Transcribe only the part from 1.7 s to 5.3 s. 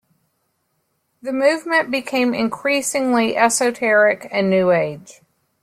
became increasingly esoteric and New Age.